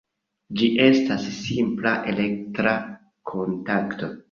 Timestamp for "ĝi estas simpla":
0.61-1.93